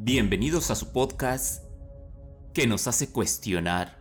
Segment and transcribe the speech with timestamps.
[0.00, 1.64] Bienvenidos a su podcast
[2.54, 3.98] que nos hace cuestionar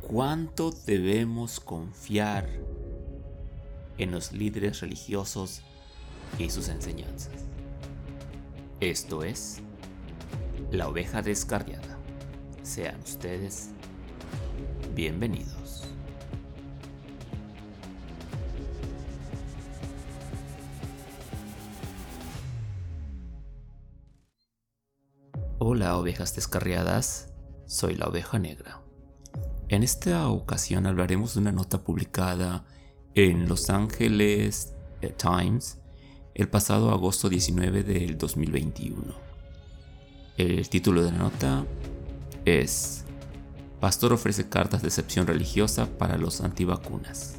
[0.00, 2.48] cuánto debemos confiar
[3.98, 5.60] en los líderes religiosos
[6.38, 7.44] y sus enseñanzas.
[8.80, 9.60] Esto es
[10.70, 11.98] La oveja descarriada.
[12.62, 13.70] Sean ustedes
[14.94, 15.63] bienvenidos.
[25.66, 27.32] Hola ovejas descarriadas,
[27.64, 28.82] soy la oveja negra.
[29.68, 32.66] En esta ocasión hablaremos de una nota publicada
[33.14, 34.74] en Los Angeles
[35.16, 35.78] Times
[36.34, 39.14] el pasado agosto 19 del 2021.
[40.36, 41.64] El título de la nota
[42.44, 43.06] es
[43.80, 47.36] Pastor ofrece cartas de excepción religiosa para los antivacunas.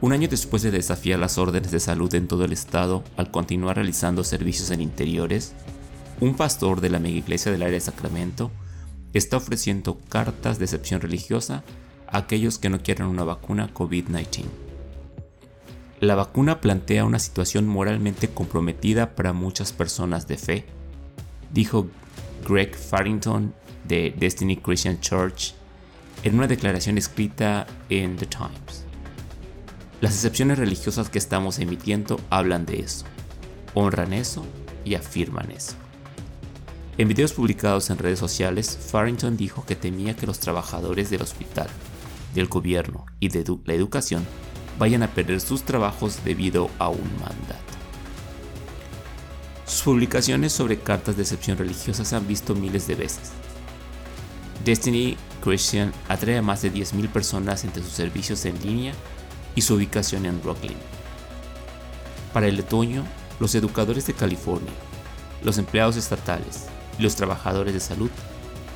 [0.00, 3.76] Un año después de desafiar las órdenes de salud en todo el estado al continuar
[3.76, 5.52] realizando servicios en interiores,
[6.20, 8.50] un pastor de la mega iglesia del área de Sacramento
[9.12, 11.62] está ofreciendo cartas de excepción religiosa
[12.08, 14.44] a aquellos que no quieren una vacuna COVID-19.
[16.00, 20.66] La vacuna plantea una situación moralmente comprometida para muchas personas de fe,
[21.52, 21.88] dijo
[22.48, 23.54] Greg Farrington
[23.86, 25.54] de Destiny Christian Church
[26.22, 28.84] en una declaración escrita en The Times.
[30.00, 33.04] Las excepciones religiosas que estamos emitiendo hablan de eso,
[33.74, 34.44] honran eso
[34.84, 35.74] y afirman eso.
[36.98, 41.68] En videos publicados en redes sociales, Farrington dijo que temía que los trabajadores del hospital,
[42.34, 44.26] del gobierno y de la educación
[44.80, 47.54] vayan a perder sus trabajos debido a un mandato.
[49.64, 53.30] Sus publicaciones sobre cartas de excepción religiosa se han visto miles de veces.
[54.64, 58.92] Destiny Christian atrae a más de 10.000 personas entre sus servicios en línea
[59.54, 60.76] y su ubicación en Brooklyn.
[62.32, 63.04] Para el otoño,
[63.38, 64.72] los educadores de California,
[65.44, 66.66] los empleados estatales,
[66.98, 68.10] los trabajadores de salud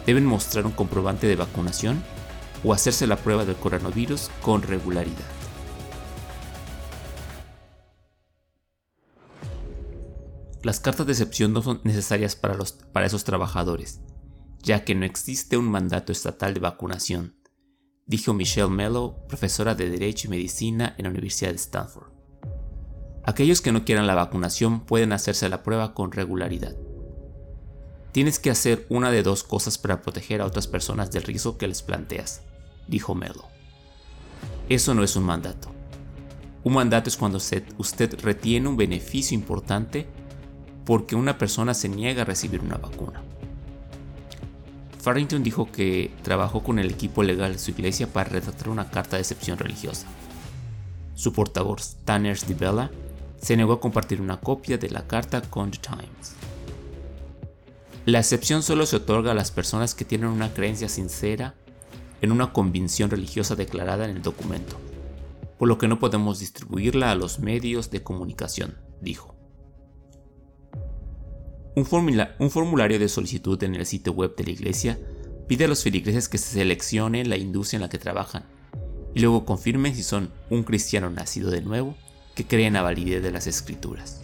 [0.06, 2.02] deben mostrar un comprobante de vacunación
[2.64, 5.26] o hacerse la prueba del coronavirus con regularidad.
[10.62, 12.56] Las cartas de excepción no son necesarias para,
[12.92, 14.00] para esos trabajadores,
[14.62, 17.34] ya que no existe un mandato estatal de vacunación,
[18.06, 22.12] dijo Michelle Mello, profesora de Derecho y Medicina en la Universidad de Stanford.
[23.24, 26.76] Aquellos que no quieran la vacunación pueden hacerse la prueba con regularidad.
[28.12, 31.66] Tienes que hacer una de dos cosas para proteger a otras personas del riesgo que
[31.66, 32.42] les planteas,
[32.86, 33.46] dijo Melo.
[34.68, 35.70] Eso no es un mandato.
[36.62, 40.06] Un mandato es cuando usted, retiene un beneficio importante
[40.84, 43.22] porque una persona se niega a recibir una vacuna.
[45.00, 49.16] Farrington dijo que trabajó con el equipo legal de su iglesia para redactar una carta
[49.16, 50.06] de excepción religiosa.
[51.14, 52.90] Su portavoz, Tanner DiBella,
[53.40, 56.51] se negó a compartir una copia de la carta con The Times.
[58.04, 61.54] La excepción solo se otorga a las personas que tienen una creencia sincera
[62.20, 64.76] en una convicción religiosa declarada en el documento,
[65.56, 69.36] por lo que no podemos distribuirla a los medios de comunicación, dijo.
[71.76, 71.84] Un,
[72.50, 74.98] formulario de solicitud en el sitio web de la iglesia
[75.46, 78.44] pide a los feligreses que se seleccionen la industria en la que trabajan
[79.14, 81.94] y luego confirmen si son un cristiano nacido de nuevo
[82.34, 84.21] que cree en la validez de las escrituras.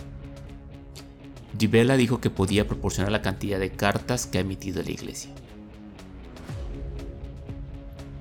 [1.59, 5.31] Gibela dijo que podía proporcionar la cantidad de cartas que ha emitido la iglesia.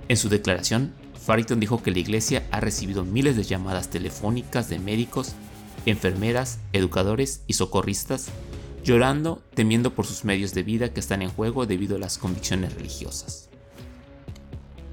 [0.07, 0.93] En su declaración,
[1.25, 5.33] Farrington dijo que la iglesia ha recibido miles de llamadas telefónicas de médicos,
[5.85, 8.31] enfermeras, educadores y socorristas
[8.87, 12.73] llorando, temiendo por sus medios de vida que están en juego debido a las convicciones
[12.73, 13.49] religiosas.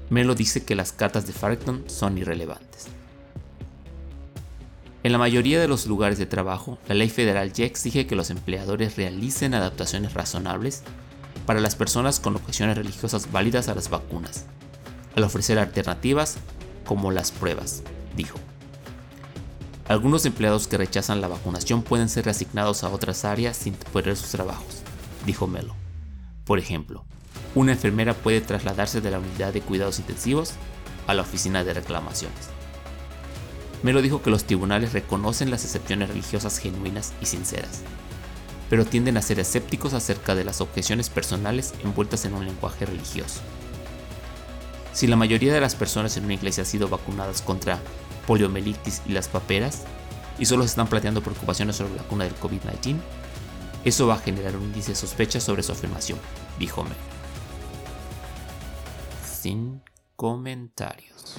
[0.09, 2.87] Melo dice que las cartas de Farrington son irrelevantes.
[5.05, 8.31] En la mayoría de los lugares de trabajo, la ley federal ya exige que los
[8.31, 10.81] empleadores realicen adaptaciones razonables
[11.45, 14.45] para las personas con objeciones religiosas válidas a las vacunas,
[15.15, 16.37] al ofrecer alternativas
[16.85, 17.83] como las pruebas,
[18.17, 18.39] dijo.
[19.87, 24.31] Algunos empleados que rechazan la vacunación pueden ser reasignados a otras áreas sin perder sus
[24.31, 24.81] trabajos,
[25.23, 25.75] dijo Melo.
[26.45, 27.05] Por ejemplo,
[27.53, 30.53] una enfermera puede trasladarse de la unidad de cuidados intensivos
[31.05, 32.54] a la oficina de reclamaciones.
[33.85, 37.83] Melo dijo que los tribunales reconocen las excepciones religiosas genuinas y sinceras,
[38.67, 43.41] pero tienden a ser escépticos acerca de las objeciones personales envueltas en un lenguaje religioso.
[44.91, 47.77] Si la mayoría de las personas en una iglesia han sido vacunadas contra
[48.25, 49.83] poliomielitis y las paperas,
[50.39, 52.97] y solo se están planteando preocupaciones sobre la vacuna del COVID-19,
[53.83, 56.17] eso va a generar un índice de sospecha sobre su afirmación,
[56.57, 56.95] dijo Melo.
[59.23, 59.83] Sin
[60.15, 61.35] comentarios.